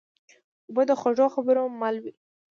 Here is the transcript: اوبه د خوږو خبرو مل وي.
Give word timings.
اوبه 0.67 0.83
د 0.89 0.91
خوږو 0.99 1.27
خبرو 1.35 1.63
مل 1.79 1.95
وي. 2.03 2.13